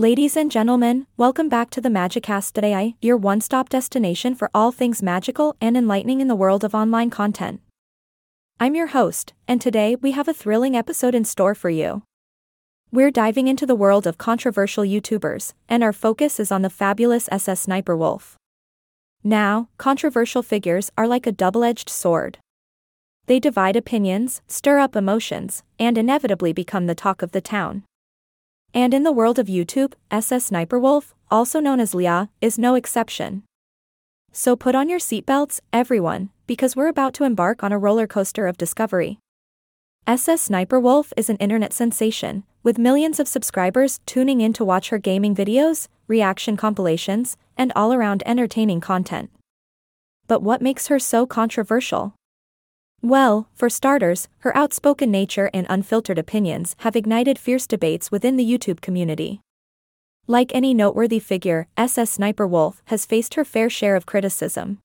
Ladies 0.00 0.34
and 0.34 0.50
gentlemen, 0.50 1.06
welcome 1.18 1.50
back 1.50 1.68
to 1.68 1.80
the 1.82 1.90
Magicast 1.90 2.52
today, 2.52 2.96
your 3.02 3.18
one 3.18 3.42
stop 3.42 3.68
destination 3.68 4.34
for 4.34 4.50
all 4.54 4.72
things 4.72 5.02
magical 5.02 5.56
and 5.60 5.76
enlightening 5.76 6.22
in 6.22 6.26
the 6.26 6.34
world 6.34 6.64
of 6.64 6.74
online 6.74 7.10
content. 7.10 7.60
I'm 8.58 8.74
your 8.74 8.86
host, 8.86 9.34
and 9.46 9.60
today 9.60 9.96
we 9.96 10.12
have 10.12 10.26
a 10.26 10.32
thrilling 10.32 10.74
episode 10.74 11.14
in 11.14 11.26
store 11.26 11.54
for 11.54 11.68
you. 11.68 12.02
We're 12.90 13.10
diving 13.10 13.46
into 13.46 13.66
the 13.66 13.74
world 13.74 14.06
of 14.06 14.16
controversial 14.16 14.84
YouTubers, 14.84 15.52
and 15.68 15.84
our 15.84 15.92
focus 15.92 16.40
is 16.40 16.50
on 16.50 16.62
the 16.62 16.70
fabulous 16.70 17.28
SS 17.30 17.60
Sniper 17.60 17.94
Wolf. 17.94 18.38
Now, 19.22 19.68
controversial 19.76 20.42
figures 20.42 20.90
are 20.96 21.06
like 21.06 21.26
a 21.26 21.30
double 21.30 21.62
edged 21.62 21.90
sword. 21.90 22.38
They 23.26 23.38
divide 23.38 23.76
opinions, 23.76 24.40
stir 24.48 24.78
up 24.78 24.96
emotions, 24.96 25.62
and 25.78 25.98
inevitably 25.98 26.54
become 26.54 26.86
the 26.86 26.94
talk 26.94 27.20
of 27.20 27.32
the 27.32 27.42
town. 27.42 27.84
And 28.72 28.94
in 28.94 29.02
the 29.02 29.12
world 29.12 29.38
of 29.38 29.48
YouTube, 29.48 29.94
SS 30.12 30.46
Sniper 30.46 30.78
Wolf, 30.78 31.14
also 31.30 31.58
known 31.58 31.80
as 31.80 31.94
Leah, 31.94 32.30
is 32.40 32.58
no 32.58 32.76
exception. 32.76 33.42
So 34.32 34.54
put 34.54 34.76
on 34.76 34.88
your 34.88 35.00
seatbelts, 35.00 35.58
everyone, 35.72 36.30
because 36.46 36.76
we're 36.76 36.86
about 36.86 37.12
to 37.14 37.24
embark 37.24 37.64
on 37.64 37.72
a 37.72 37.78
roller 37.78 38.06
coaster 38.06 38.46
of 38.46 38.56
discovery. 38.56 39.18
SS 40.06 40.42
Sniper 40.42 40.78
Wolf 40.78 41.12
is 41.16 41.28
an 41.28 41.36
internet 41.36 41.72
sensation, 41.72 42.44
with 42.62 42.78
millions 42.78 43.18
of 43.18 43.26
subscribers 43.26 44.00
tuning 44.06 44.40
in 44.40 44.52
to 44.52 44.64
watch 44.64 44.90
her 44.90 44.98
gaming 44.98 45.34
videos, 45.34 45.88
reaction 46.06 46.56
compilations, 46.56 47.36
and 47.56 47.72
all 47.74 47.92
around 47.92 48.22
entertaining 48.24 48.80
content. 48.80 49.30
But 50.28 50.42
what 50.42 50.62
makes 50.62 50.86
her 50.86 51.00
so 51.00 51.26
controversial? 51.26 52.14
Well, 53.02 53.48
for 53.54 53.70
starters, 53.70 54.28
her 54.40 54.54
outspoken 54.54 55.10
nature 55.10 55.48
and 55.54 55.66
unfiltered 55.70 56.18
opinions 56.18 56.76
have 56.80 56.94
ignited 56.94 57.38
fierce 57.38 57.66
debates 57.66 58.10
within 58.10 58.36
the 58.36 58.44
YouTube 58.44 58.82
community. 58.82 59.40
Like 60.26 60.54
any 60.54 60.74
noteworthy 60.74 61.18
figure, 61.18 61.66
SS 61.78 62.12
Sniper 62.12 62.46
Wolf 62.46 62.82
has 62.86 63.06
faced 63.06 63.34
her 63.34 63.44
fair 63.44 63.70
share 63.70 63.96
of 63.96 64.04
criticism. 64.04 64.78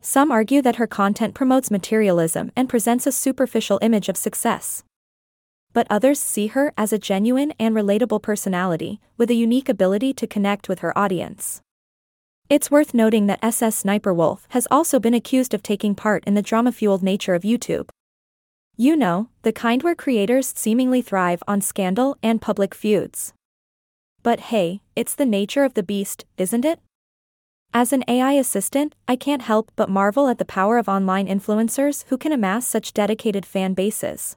Some 0.00 0.30
argue 0.30 0.62
that 0.62 0.76
her 0.76 0.86
content 0.86 1.34
promotes 1.34 1.72
materialism 1.72 2.52
and 2.54 2.68
presents 2.68 3.06
a 3.06 3.12
superficial 3.12 3.80
image 3.82 4.08
of 4.08 4.16
success. 4.16 4.84
But 5.72 5.88
others 5.90 6.20
see 6.20 6.46
her 6.48 6.72
as 6.78 6.92
a 6.92 6.98
genuine 6.98 7.52
and 7.58 7.74
relatable 7.74 8.22
personality, 8.22 9.00
with 9.16 9.28
a 9.28 9.34
unique 9.34 9.68
ability 9.68 10.12
to 10.14 10.28
connect 10.28 10.68
with 10.68 10.78
her 10.80 10.96
audience. 10.96 11.63
It's 12.50 12.70
worth 12.70 12.92
noting 12.92 13.26
that 13.26 13.42
SS 13.42 13.78
Sniper 13.78 14.12
Wolf 14.12 14.46
has 14.50 14.68
also 14.70 15.00
been 15.00 15.14
accused 15.14 15.54
of 15.54 15.62
taking 15.62 15.94
part 15.94 16.22
in 16.26 16.34
the 16.34 16.42
drama 16.42 16.72
fueled 16.72 17.02
nature 17.02 17.34
of 17.34 17.42
YouTube. 17.42 17.88
You 18.76 18.96
know, 18.96 19.30
the 19.42 19.52
kind 19.52 19.82
where 19.82 19.94
creators 19.94 20.52
seemingly 20.54 21.00
thrive 21.00 21.42
on 21.48 21.62
scandal 21.62 22.18
and 22.22 22.42
public 22.42 22.74
feuds. 22.74 23.32
But 24.22 24.40
hey, 24.40 24.82
it's 24.94 25.14
the 25.14 25.24
nature 25.24 25.64
of 25.64 25.72
the 25.72 25.82
beast, 25.82 26.26
isn't 26.36 26.66
it? 26.66 26.80
As 27.72 27.94
an 27.94 28.04
AI 28.06 28.32
assistant, 28.32 28.94
I 29.08 29.16
can't 29.16 29.42
help 29.42 29.72
but 29.74 29.88
marvel 29.88 30.28
at 30.28 30.36
the 30.36 30.44
power 30.44 30.76
of 30.76 30.88
online 30.88 31.26
influencers 31.26 32.04
who 32.08 32.18
can 32.18 32.30
amass 32.30 32.68
such 32.68 32.92
dedicated 32.92 33.46
fan 33.46 33.72
bases. 33.72 34.36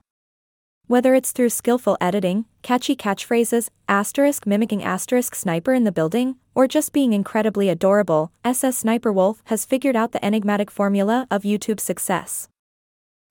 Whether 0.88 1.16
it's 1.16 1.34
through 1.34 1.50
skillful 1.50 1.98
editing, 2.00 2.46
catchy 2.62 2.96
catchphrases, 2.96 3.68
asterisk 3.90 4.48
mimicking 4.48 4.82
asterisk 4.82 5.36
sniper 5.36 5.74
in 5.74 5.84
the 5.84 5.92
building, 5.92 6.38
or 6.56 6.66
just 6.66 6.94
being 6.94 7.12
incredibly 7.12 7.68
adorable, 7.68 8.32
SS 8.46 8.78
Sniper 8.78 9.12
Wolf 9.12 9.44
has 9.48 9.66
figured 9.66 9.98
out 9.98 10.14
the 10.14 10.24
enigmatic 10.24 10.72
formula 10.72 11.28
of 11.30 11.44
YouTube 11.44 11.82
success. 11.82 12.48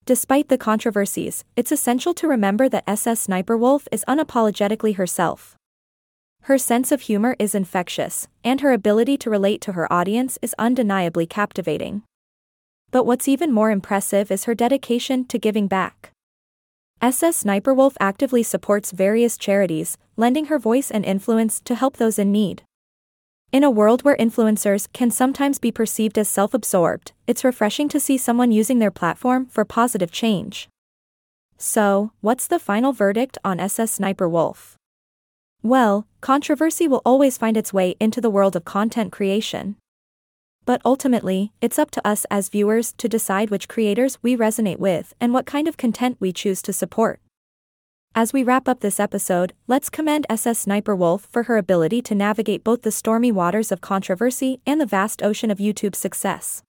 Despite 0.04 0.50
the 0.50 0.58
controversies, 0.58 1.44
it's 1.56 1.72
essential 1.72 2.12
to 2.14 2.28
remember 2.28 2.68
that 2.68 2.84
SS 2.86 3.20
Sniper 3.20 3.56
Wolf 3.56 3.88
is 3.90 4.04
unapologetically 4.06 4.96
herself. 4.96 5.56
Her 6.42 6.58
sense 6.58 6.92
of 6.92 7.00
humor 7.00 7.36
is 7.38 7.54
infectious, 7.54 8.28
and 8.44 8.60
her 8.60 8.72
ability 8.72 9.16
to 9.16 9.30
relate 9.30 9.62
to 9.62 9.72
her 9.72 9.90
audience 9.90 10.38
is 10.42 10.54
undeniably 10.58 11.24
captivating. 11.24 12.02
But 12.90 13.06
what's 13.06 13.26
even 13.26 13.50
more 13.50 13.70
impressive 13.70 14.30
is 14.30 14.44
her 14.44 14.54
dedication 14.54 15.24
to 15.24 15.38
giving 15.38 15.68
back. 15.68 16.12
SS 17.02 17.36
Sniper 17.36 17.74
Wolf 17.74 17.94
actively 18.00 18.42
supports 18.42 18.90
various 18.90 19.36
charities, 19.36 19.98
lending 20.16 20.46
her 20.46 20.58
voice 20.58 20.90
and 20.90 21.04
influence 21.04 21.60
to 21.60 21.74
help 21.74 21.98
those 21.98 22.18
in 22.18 22.32
need. 22.32 22.62
In 23.52 23.62
a 23.62 23.70
world 23.70 24.02
where 24.02 24.16
influencers 24.16 24.90
can 24.94 25.10
sometimes 25.10 25.58
be 25.58 25.70
perceived 25.70 26.16
as 26.16 26.28
self 26.28 26.54
absorbed, 26.54 27.12
it's 27.26 27.44
refreshing 27.44 27.88
to 27.90 28.00
see 28.00 28.16
someone 28.16 28.50
using 28.50 28.78
their 28.78 28.90
platform 28.90 29.46
for 29.46 29.64
positive 29.64 30.10
change. 30.10 30.68
So, 31.58 32.12
what's 32.22 32.46
the 32.46 32.58
final 32.58 32.92
verdict 32.92 33.36
on 33.44 33.60
SS 33.60 33.92
Sniper 33.92 34.28
Wolf? 34.28 34.76
Well, 35.62 36.06
controversy 36.22 36.88
will 36.88 37.02
always 37.04 37.36
find 37.36 37.58
its 37.58 37.74
way 37.74 37.94
into 38.00 38.22
the 38.22 38.30
world 38.30 38.56
of 38.56 38.64
content 38.64 39.12
creation. 39.12 39.76
But 40.66 40.82
ultimately, 40.84 41.52
it's 41.62 41.78
up 41.78 41.92
to 41.92 42.06
us 42.06 42.26
as 42.28 42.48
viewers 42.50 42.92
to 42.98 43.08
decide 43.08 43.50
which 43.50 43.68
creators 43.68 44.18
we 44.20 44.36
resonate 44.36 44.80
with 44.80 45.14
and 45.20 45.32
what 45.32 45.46
kind 45.46 45.68
of 45.68 45.76
content 45.76 46.16
we 46.20 46.32
choose 46.32 46.60
to 46.62 46.72
support. 46.72 47.20
As 48.16 48.32
we 48.32 48.42
wrap 48.42 48.66
up 48.66 48.80
this 48.80 48.98
episode, 48.98 49.52
let's 49.68 49.88
commend 49.88 50.26
SS 50.28 50.60
Sniper 50.60 50.96
Wolf 50.96 51.28
for 51.30 51.44
her 51.44 51.56
ability 51.56 52.02
to 52.02 52.14
navigate 52.14 52.64
both 52.64 52.82
the 52.82 52.90
stormy 52.90 53.30
waters 53.30 53.70
of 53.70 53.80
controversy 53.80 54.60
and 54.66 54.80
the 54.80 54.86
vast 54.86 55.22
ocean 55.22 55.50
of 55.50 55.58
YouTube 55.58 55.94
success. 55.94 56.62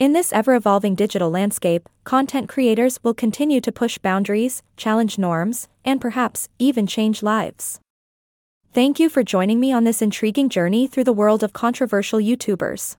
In 0.00 0.12
this 0.12 0.32
ever 0.32 0.56
evolving 0.56 0.96
digital 0.96 1.30
landscape, 1.30 1.88
content 2.02 2.48
creators 2.48 2.98
will 3.04 3.14
continue 3.14 3.60
to 3.60 3.70
push 3.70 3.96
boundaries, 3.98 4.62
challenge 4.76 5.18
norms, 5.18 5.68
and 5.84 6.00
perhaps 6.00 6.48
even 6.58 6.84
change 6.86 7.22
lives. 7.22 7.78
Thank 8.72 8.98
you 8.98 9.08
for 9.08 9.22
joining 9.22 9.60
me 9.60 9.72
on 9.72 9.84
this 9.84 10.02
intriguing 10.02 10.48
journey 10.48 10.88
through 10.88 11.04
the 11.04 11.12
world 11.12 11.44
of 11.44 11.52
controversial 11.52 12.18
YouTubers. 12.18 12.96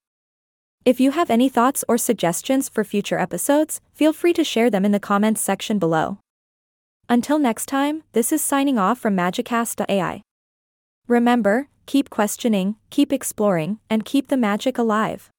If 0.86 1.00
you 1.00 1.10
have 1.12 1.32
any 1.32 1.50
thoughts 1.50 1.84
or 1.88 1.98
suggestions 1.98 2.70
for 2.70 2.84
future 2.84 3.18
episodes, 3.18 3.82
feel 3.96 4.14
free 4.14 4.34
to 4.34 4.44
share 4.44 4.70
them 4.70 4.86
in 4.86 4.92
the 4.92 5.00
comments 5.00 5.42
section 5.42 5.80
below. 5.80 6.20
Until 7.10 7.40
next 7.40 7.66
time, 7.66 8.04
this 8.12 8.32
is 8.32 8.44
signing 8.44 8.78
off 8.78 9.00
from 9.00 9.18
Magicast.ai. 9.18 10.22
Remember, 11.08 11.70
keep 11.88 12.12
questioning, 12.12 12.76
keep 12.92 13.12
exploring, 13.12 13.80
and 13.90 14.06
keep 14.06 14.28
the 14.28 14.38
magic 14.38 14.78
alive. 14.78 15.32